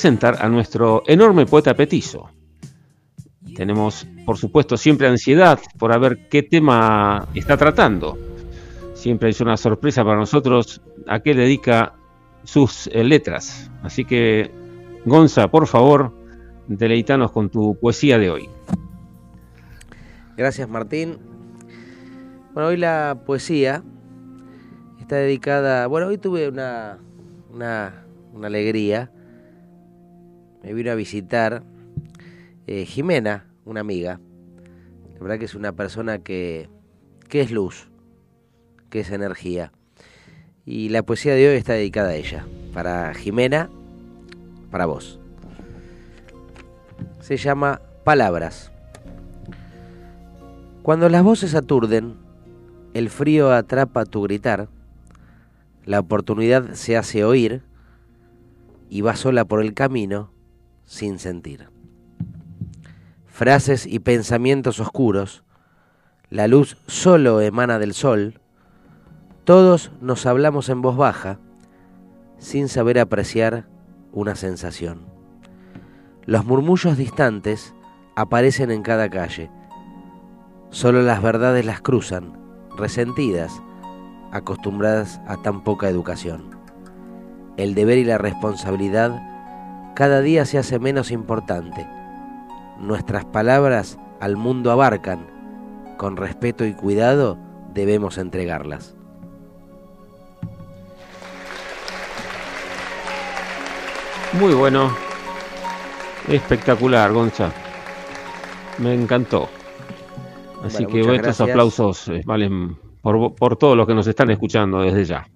[0.00, 2.30] Presentar a nuestro enorme poeta petizo.
[3.54, 8.16] Tenemos, por supuesto, siempre ansiedad por a ver qué tema está tratando.
[8.94, 11.92] Siempre es una sorpresa para nosotros a qué dedica
[12.44, 13.70] sus eh, letras.
[13.82, 14.50] Así que,
[15.04, 16.14] Gonza, por favor,
[16.66, 18.48] deleitanos con tu poesía de hoy.
[20.34, 21.18] Gracias Martín.
[22.54, 23.82] Bueno, hoy la poesía
[24.98, 25.88] está dedicada...
[25.88, 26.96] Bueno, hoy tuve una,
[27.52, 29.10] una, una alegría.
[30.62, 31.62] Me vino a visitar
[32.66, 34.20] eh, Jimena, una amiga.
[35.14, 36.68] La verdad que es una persona que,
[37.28, 37.90] que es luz,
[38.90, 39.72] que es energía.
[40.66, 42.46] Y la poesía de hoy está dedicada a ella.
[42.74, 43.70] Para Jimena,
[44.70, 45.18] para vos.
[47.20, 48.70] Se llama Palabras.
[50.82, 52.16] Cuando las voces aturden,
[52.94, 54.68] el frío atrapa tu gritar,
[55.84, 57.62] la oportunidad se hace oír
[58.88, 60.30] y va sola por el camino
[60.90, 61.68] sin sentir.
[63.26, 65.44] Frases y pensamientos oscuros,
[66.30, 68.40] la luz solo emana del sol,
[69.44, 71.38] todos nos hablamos en voz baja
[72.38, 73.68] sin saber apreciar
[74.10, 75.06] una sensación.
[76.26, 77.72] Los murmullos distantes
[78.16, 79.48] aparecen en cada calle,
[80.70, 82.32] Solo las verdades las cruzan,
[82.76, 83.62] resentidas,
[84.32, 86.50] acostumbradas a tan poca educación.
[87.56, 89.29] El deber y la responsabilidad
[90.00, 91.86] cada día se hace menos importante.
[92.78, 95.26] Nuestras palabras al mundo abarcan.
[95.98, 97.36] Con respeto y cuidado
[97.74, 98.96] debemos entregarlas.
[104.40, 104.90] Muy bueno.
[106.28, 107.52] Espectacular, Gonza.
[108.78, 109.50] Me encantó.
[110.64, 111.50] Así Bueno, que estos gracias.
[111.50, 115.28] aplausos eh, valen por, por todos los que nos están escuchando desde ya.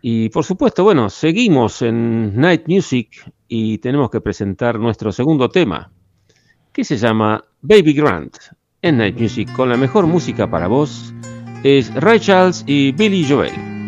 [0.00, 5.90] Y por supuesto, bueno, seguimos en Night Music y tenemos que presentar nuestro segundo tema,
[6.72, 8.36] que se llama Baby Grant.
[8.80, 11.12] En Night Music, con la mejor música para vos,
[11.64, 13.78] es Ray Charles y Billy Joel.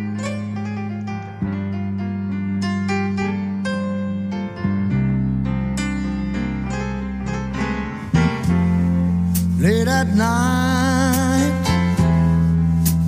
[9.61, 11.53] late at night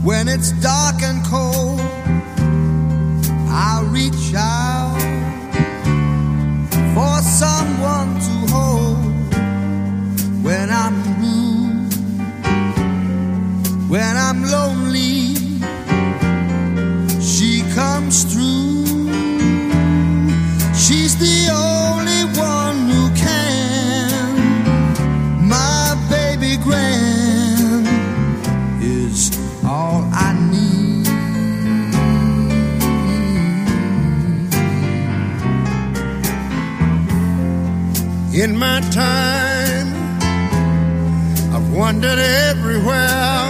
[0.05, 1.81] when it's dark and cold
[3.49, 4.72] I'll reach out
[7.83, 8.32] someone to
[38.43, 39.89] In my time,
[41.55, 43.42] I've wandered everywhere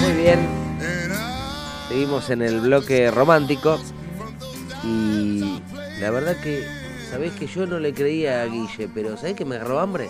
[0.00, 0.16] Muy in.
[0.16, 0.38] bien.
[1.90, 3.78] Estamos en el bloque romántico
[6.00, 6.64] la verdad que,
[7.10, 8.88] ¿sabés que yo no le creía a Guille?
[8.94, 10.08] Pero ¿sabés que me agarró hambre?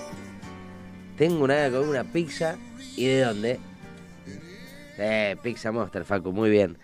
[1.16, 2.56] Tengo una gana comer una pizza.
[2.96, 3.60] ¿Y de dónde?
[4.98, 6.78] Eh, Pizza Monster, Facu, muy bien.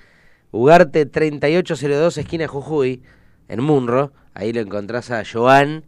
[0.52, 3.02] Ugarte 3802, esquina Jujuy,
[3.48, 4.12] en Munro.
[4.34, 5.84] Ahí lo encontrás a Joan.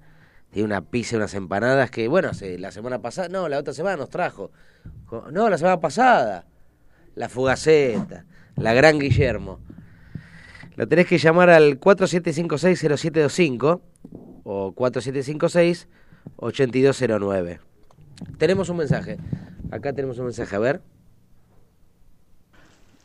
[0.51, 3.73] Tiene una pizza y unas empanadas que, bueno, se- la semana pasada, no, la otra
[3.75, 4.51] semana nos trajo.
[5.31, 6.47] No, la semana pasada.
[7.15, 8.25] La Fugaceta,
[8.57, 9.61] la Gran Guillermo.
[10.77, 13.81] Lo tenés que llamar al 4756-0725
[14.45, 17.61] o 4756-8209.
[18.37, 19.17] Tenemos un mensaje.
[19.71, 20.83] Acá tenemos un mensaje, a ver.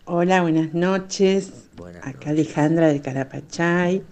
[0.04, 1.70] Hola, buenas noches.
[1.78, 4.04] Buenas Acá Alejandra de Carapachay,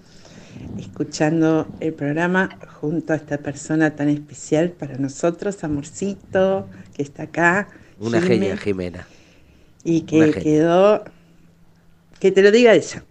[0.78, 7.68] escuchando el programa junto a esta persona tan especial para nosotros, Amorcito, que está acá.
[8.00, 9.06] Una Jime, genia, Jimena.
[9.84, 11.04] Y que quedó.
[12.22, 13.04] Que te lo diga ella.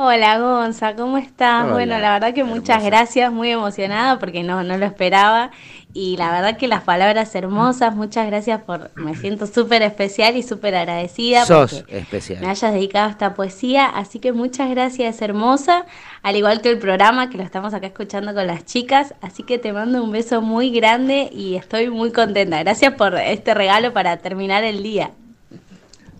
[0.00, 1.66] Hola Gonza, ¿cómo estás?
[1.66, 2.86] Hola, bueno, la verdad que muchas hermosa.
[2.86, 5.50] gracias, muy emocionada porque no, no lo esperaba
[5.92, 10.44] y la verdad que las palabras hermosas, muchas gracias por, me siento súper especial y
[10.44, 12.38] súper agradecida Sos porque especial.
[12.38, 15.84] me hayas dedicado a esta poesía, así que muchas gracias hermosa,
[16.22, 19.58] al igual que el programa que lo estamos acá escuchando con las chicas, así que
[19.58, 22.60] te mando un beso muy grande y estoy muy contenta.
[22.62, 25.10] Gracias por este regalo para terminar el día.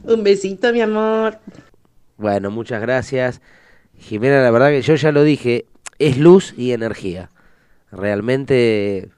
[0.02, 1.38] Un besito, mi amor.
[2.16, 3.40] Bueno, muchas gracias.
[3.98, 5.66] Jimena, la verdad que yo ya lo dije,
[5.98, 7.30] es luz y energía.
[7.90, 9.10] Realmente,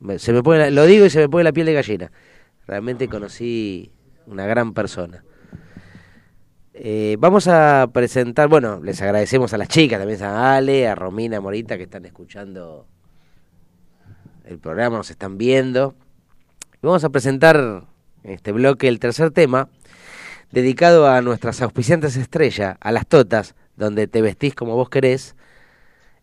[0.00, 2.12] me- se me pone la- lo digo y se me pone la piel de gallina.
[2.66, 3.90] Realmente conocí
[4.26, 5.24] una gran persona.
[6.74, 11.38] Eh, vamos a presentar, bueno, les agradecemos a las chicas, también a Ale, a Romina,
[11.38, 12.86] a Morita, que están escuchando
[14.44, 15.96] el programa, nos están viendo.
[16.80, 17.84] Vamos a presentar
[18.22, 19.68] en este bloque el tercer tema,
[20.52, 25.34] dedicado a nuestras auspiciantes estrella, a las Totas, donde te vestís como vos querés.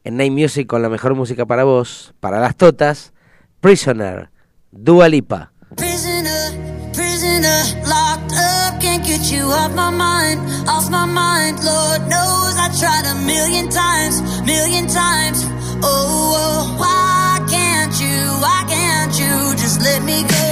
[0.04, 3.14] En Night Music con la mejor música para vos, para las Totas,
[3.62, 4.30] Prisoner,
[4.72, 5.52] Dua Lipa.
[5.76, 11.58] Prisoner, prisoner, locked up, can't get you off my mind, off my mind.
[11.64, 15.44] Lord knows I tried a million times, million times.
[15.82, 20.46] Oh, oh, why can't you, why can't you just let me go?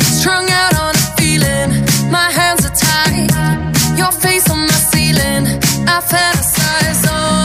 [0.00, 1.70] Strung out on a feeling,
[2.12, 3.73] my hands are tied.
[3.96, 5.46] Your face on my ceiling,
[5.86, 7.04] I fantasize.
[7.08, 7.43] Oh,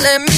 [0.00, 0.37] let me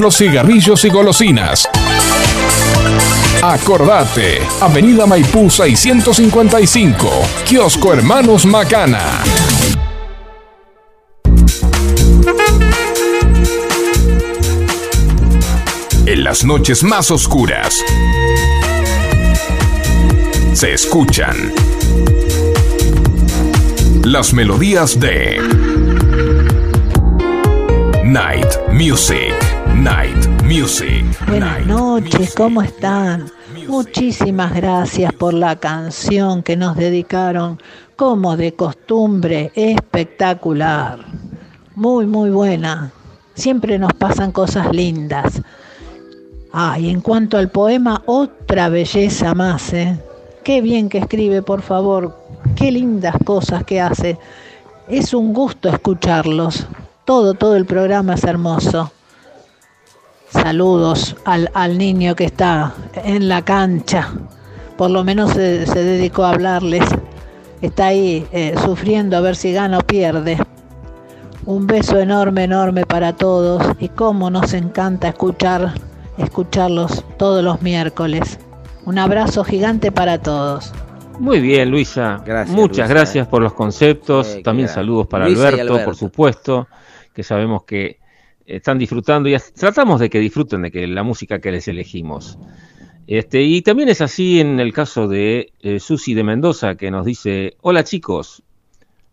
[0.00, 1.68] los cigarrillos y golosinas.
[3.42, 7.08] Acordate, Avenida Maipú 655,
[7.46, 9.22] Kiosco Hermanos Macana.
[16.06, 17.74] En las noches más oscuras
[20.52, 21.52] se escuchan
[24.02, 25.38] las melodías de
[28.04, 29.37] Night Music.
[29.82, 31.04] Night Music.
[31.28, 33.30] Buenas noches, ¿cómo están?
[33.68, 37.60] Muchísimas gracias por la canción que nos dedicaron,
[37.94, 40.98] como de costumbre, espectacular.
[41.76, 42.90] Muy, muy buena.
[43.34, 45.40] Siempre nos pasan cosas lindas.
[46.52, 49.96] Ah, y en cuanto al poema, otra belleza más, ¿eh?
[50.42, 52.18] Qué bien que escribe, por favor.
[52.56, 54.18] Qué lindas cosas que hace.
[54.88, 56.66] Es un gusto escucharlos.
[57.04, 58.90] Todo, todo el programa es hermoso.
[60.30, 62.74] Saludos al, al niño que está
[63.04, 64.12] en la cancha.
[64.76, 66.84] Por lo menos se, se dedicó a hablarles.
[67.62, 70.38] Está ahí eh, sufriendo a ver si gana o pierde.
[71.46, 73.62] Un beso enorme, enorme para todos.
[73.80, 75.72] Y cómo nos encanta escuchar,
[76.18, 78.38] escucharlos todos los miércoles.
[78.84, 80.72] Un abrazo gigante para todos.
[81.18, 82.22] Muy bien, Luisa.
[82.24, 82.94] Gracias, Muchas Luisa.
[82.94, 84.28] gracias por los conceptos.
[84.28, 85.82] Eh, También saludos para Alberto.
[85.84, 86.68] por supuesto,
[87.12, 87.97] que sabemos que
[88.48, 92.38] están disfrutando y tratamos de que disfruten de que la música que les elegimos.
[93.06, 97.04] Este, y también es así en el caso de eh, Susi de Mendoza, que nos
[97.04, 98.42] dice, hola chicos,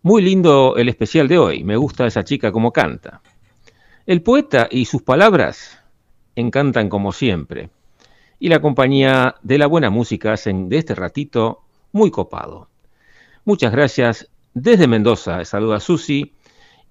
[0.02, 3.22] muy lindo el especial de hoy, me gusta esa chica como canta.
[4.06, 5.80] El poeta y sus palabras
[6.36, 7.70] encantan como siempre,
[8.40, 12.70] y la compañía de la buena música hacen de este ratito muy copado.
[13.46, 16.34] Muchas gracias desde Mendoza, saluda Susi,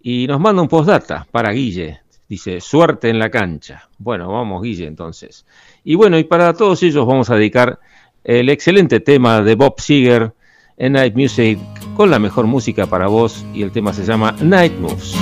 [0.01, 2.04] y nos manda un postdata para Guille.
[2.35, 3.89] Dice, suerte en la cancha.
[3.97, 5.47] Bueno, vamos Guille entonces.
[5.85, 7.79] Y bueno, y para todos ellos vamos a dedicar
[8.25, 10.33] el excelente tema de Bob Seger
[10.77, 11.61] en Night Music
[11.95, 15.15] con la mejor música para vos y el tema se llama Night Moves.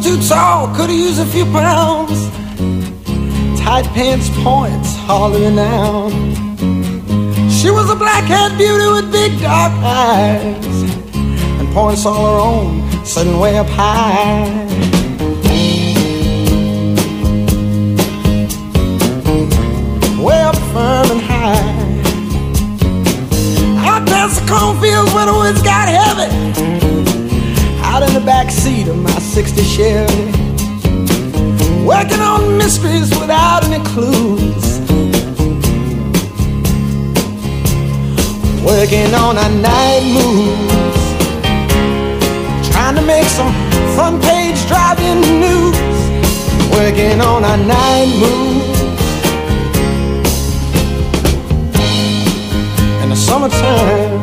[0.00, 0.68] Too tall.
[3.68, 6.10] Tight pants points, hardly out.
[7.52, 10.82] She was a black-haired beauty with big dark eyes
[11.60, 14.64] and points all her own, sitting way up high.
[20.18, 21.76] Way up firm and high.
[23.86, 26.48] Out past the cornfields where the woods got heavy
[27.82, 30.47] out in the back seat of my 60 Chevy.
[31.88, 34.78] Working on mysteries without any clues.
[38.62, 41.00] Working on our night moves.
[42.70, 43.50] Trying to make some
[43.94, 45.78] front page driving news.
[46.72, 48.80] Working on our night moves.
[53.02, 54.17] In the summertime.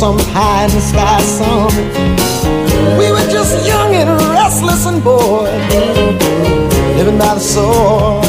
[0.00, 1.76] Some high in the sky summit.
[2.98, 5.52] We were just young and restless and bored,
[6.96, 8.24] living by the sword.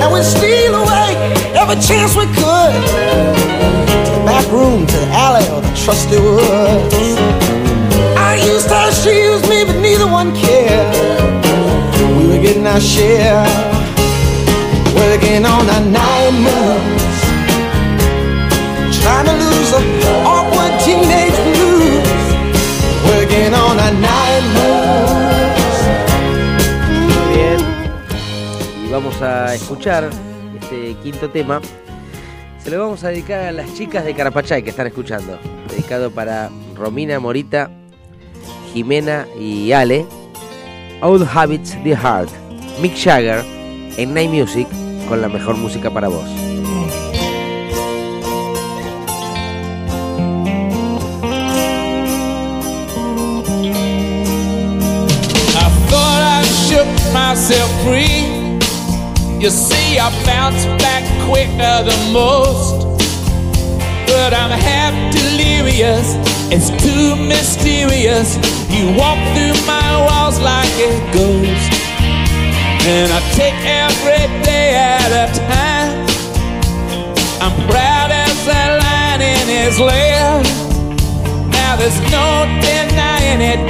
[0.00, 1.10] And we'd steal away
[1.58, 2.74] every chance we could
[4.06, 6.94] to the back room, to the alley, or the trusty woods.
[8.14, 10.94] I used her, she used me, but neither one cared.
[12.16, 13.42] We were getting our share.
[14.94, 17.09] working on a night moves,
[27.34, 27.58] bien.
[28.86, 30.10] Y vamos a escuchar
[30.60, 31.60] este quinto tema.
[32.62, 35.38] Se lo vamos a dedicar a las chicas de Carapachay que están escuchando.
[35.68, 37.70] Dedicado para Romina Morita,
[38.72, 40.06] Jimena y Ale.
[41.02, 42.30] Old Habits, The Heart.
[42.80, 43.44] Mick Jagger
[43.96, 44.68] en Night Music
[45.08, 46.49] con la mejor música para vos.
[57.40, 58.60] Myself free.
[59.40, 62.84] You see, I bounced back quicker than most.
[64.06, 66.06] But I'm half delirious,
[66.52, 68.36] it's too mysterious.
[68.68, 71.72] You walk through my walls like a ghost.
[72.84, 75.96] And I take every day at a time.
[77.40, 80.69] I'm proud as a lion in his lair.
[81.80, 83.60] There's no denying it,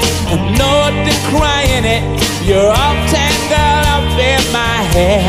[0.59, 2.03] no decrying it.
[2.45, 5.23] You're all tangled up in my hair.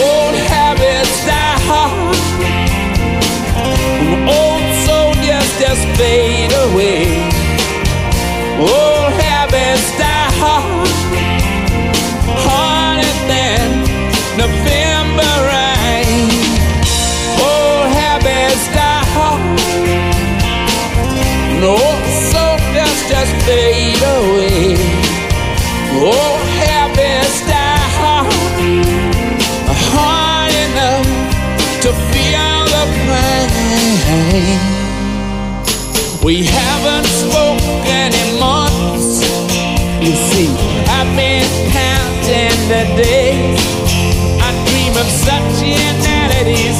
[0.00, 2.16] Old habits die hard.
[4.32, 7.04] Old soldiers just fade away.
[8.58, 10.88] Old habits die hard.
[12.48, 13.84] Harder than
[14.38, 14.89] November
[23.10, 24.76] Just fade away.
[26.00, 26.38] Oh,
[28.00, 28.32] Hard.
[29.92, 31.10] Hard enough
[31.82, 34.58] to feel the pain.
[36.24, 39.20] We haven't spoken in months.
[40.00, 40.48] You see,
[40.88, 41.44] I've been
[41.76, 43.60] counting the days.
[44.40, 46.76] I dream of such inanities,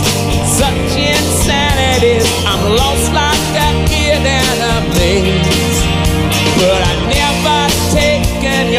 [0.49, 2.24] such insanities.
[2.47, 3.09] I'm lost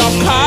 [0.01, 0.40] your car.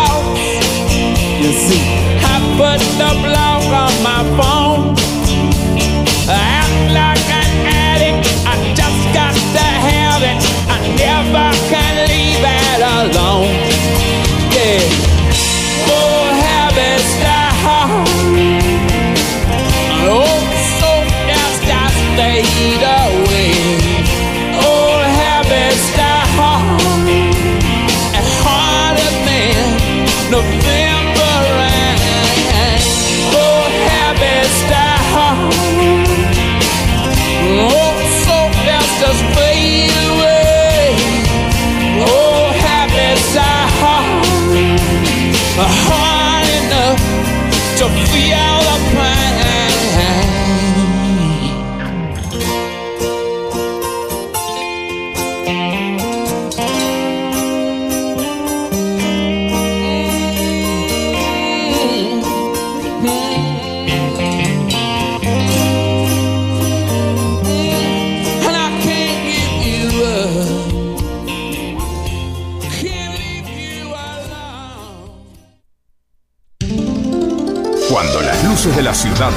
[45.57, 46.14] A heart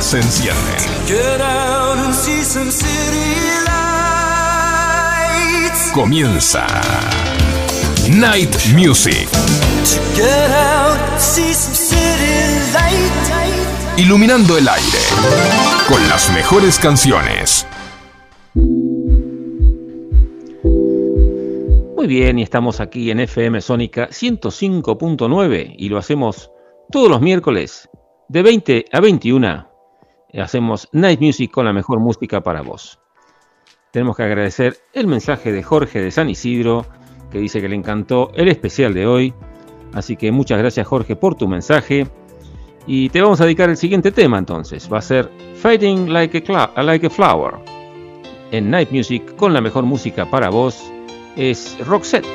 [0.07, 0.21] se
[5.93, 6.65] comienza
[8.09, 9.27] Night Music,
[13.97, 14.97] iluminando el aire
[15.89, 17.67] con las mejores canciones.
[21.97, 26.49] Muy bien, y estamos aquí en FM Sónica 105.9 y lo hacemos
[26.91, 27.89] todos los miércoles
[28.29, 29.76] de 20 a 21.
[30.33, 32.99] Hacemos Night Music con la mejor música para vos.
[33.91, 36.85] Tenemos que agradecer el mensaje de Jorge de San Isidro
[37.31, 39.33] que dice que le encantó el especial de hoy.
[39.93, 42.07] Así que muchas gracias Jorge por tu mensaje.
[42.85, 44.91] Y te vamos a dedicar el siguiente tema entonces.
[44.91, 47.55] Va a ser Fighting Like a, like a Flower.
[48.51, 50.91] En Night Music con la mejor música para vos
[51.35, 52.25] es Roxette.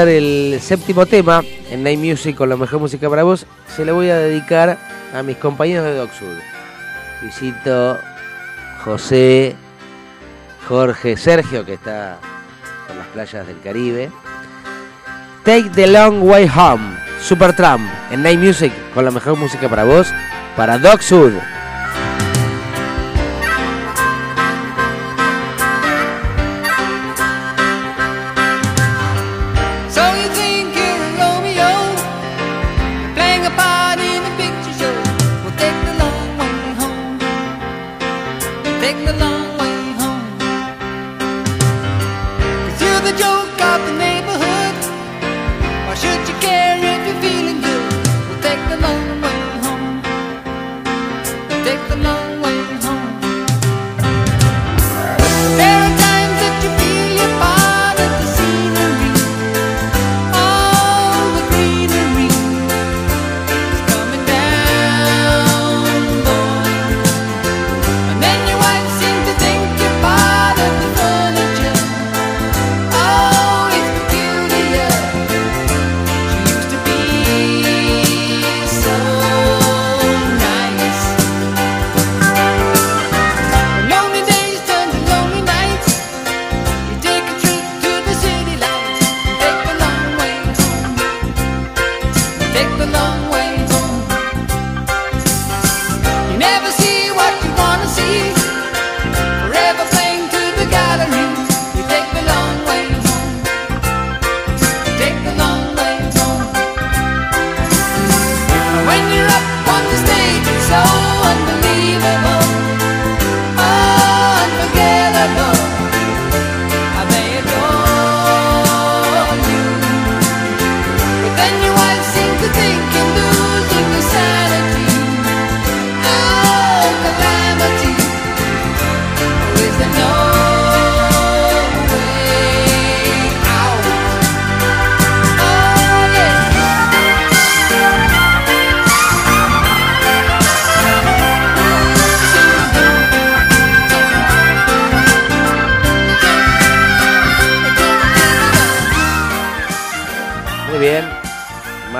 [0.00, 3.46] El séptimo tema en Night Music con la mejor música para vos.
[3.76, 4.78] Se lo voy a dedicar
[5.14, 6.38] a mis compañeros de Docsud.
[7.20, 7.98] Luisito,
[8.84, 9.54] José,
[10.66, 12.18] Jorge, Sergio, que está
[12.86, 14.10] por las playas del Caribe.
[15.44, 20.08] Take the Long Way Home, Supertramp, en Night Music con la mejor música para vos,
[20.56, 21.32] para Docsud.
[21.32, 21.61] So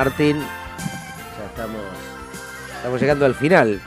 [0.05, 0.37] Martín.
[0.41, 1.81] Ya estamos,
[2.77, 3.81] estamos llegando al final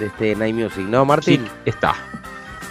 [0.00, 1.44] de este Night Music, ¿no, Martín?
[1.44, 1.94] Sí, está.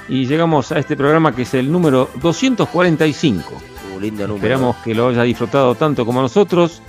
[0.10, 3.54] Y llegamos a este programa que es el número 245.
[3.96, 4.36] Un lindo número.
[4.36, 6.82] Esperamos que lo haya disfrutado tanto como nosotros.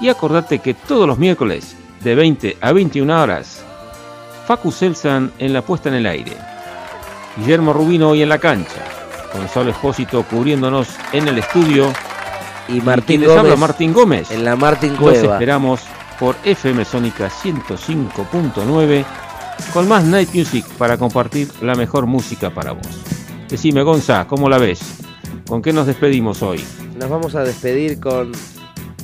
[0.00, 3.64] Y acordate que todos los miércoles, de 20 a 21 horas,
[4.46, 6.36] Facu Selsan en la puesta en el aire.
[7.36, 8.84] Guillermo Rubino hoy en la cancha.
[9.34, 11.92] Gonzalo Espósito cubriéndonos en el estudio.
[12.68, 14.30] Y Martín habla Gómez Martín Gómez.
[14.30, 15.34] en la Martín Los Cueva.
[15.34, 15.80] esperamos
[16.18, 19.04] por FM Sónica 105.9
[19.72, 22.86] con más Night Music para compartir la mejor música para vos.
[23.48, 24.80] Decime, Gonza, ¿cómo la ves?
[25.46, 26.64] ¿Con qué nos despedimos hoy?
[26.98, 28.32] Nos vamos a despedir con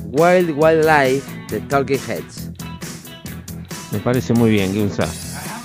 [0.07, 2.51] Wild Wild Life de Talking Heads.
[3.93, 5.07] Me parece muy bien, Gonza.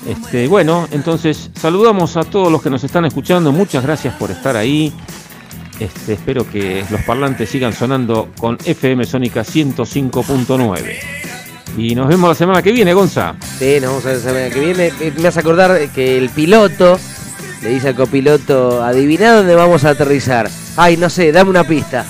[0.07, 3.51] Este, bueno, entonces saludamos a todos los que nos están escuchando.
[3.51, 4.93] Muchas gracias por estar ahí.
[5.79, 10.95] Este, espero que los parlantes sigan sonando con FM Sónica 105.9.
[11.77, 13.35] Y nos vemos la semana que viene, Gonza.
[13.57, 14.91] Sí, nos ver la semana que viene.
[14.99, 16.99] Eh, Me hace acordar que el piloto
[17.63, 20.49] le dice al copiloto, adivina dónde vamos a aterrizar.
[20.77, 22.05] Ay, no sé, dame una pista.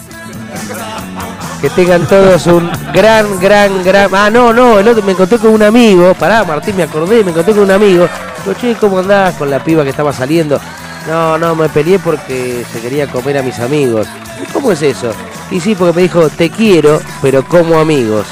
[1.61, 4.09] Que tengan todos un gran, gran, gran...
[4.13, 6.13] Ah, no, no, el otro me encontré con un amigo.
[6.15, 8.09] Pará, Martín, me acordé, me encontré con un amigo.
[8.43, 10.59] Digo, che, ¿cómo andás con la piba que estaba saliendo?
[11.07, 14.07] No, no, me peleé porque se quería comer a mis amigos.
[14.41, 15.11] ¿Y ¿Cómo es eso?
[15.51, 18.25] Y sí, porque me dijo, te quiero, pero como amigos.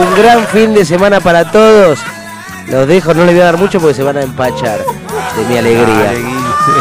[0.00, 1.98] Un gran fin de semana para todos.
[2.68, 5.58] Los dejo, no les voy a dar mucho porque se van a empachar de mi
[5.58, 6.12] alegría.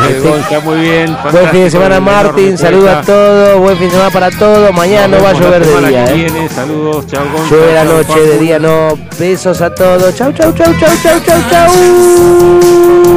[0.10, 1.18] Este, muy bien.
[1.32, 2.58] Buen fin de semana, Martín.
[2.58, 3.60] Saludos a todos.
[3.60, 4.74] Buen fin de semana para todos.
[4.74, 6.06] Mañana no va a llover de día.
[6.06, 6.14] ¿eh?
[6.14, 7.50] Viene, saludos, Gonza.
[7.50, 8.98] Llueve la noche, de día no.
[9.18, 10.16] Besos a todos.
[10.16, 13.17] Chau, chau, chau, chau, chau, chau, chau.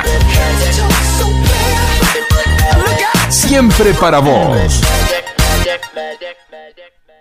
[3.51, 5.10] Siempre para vos.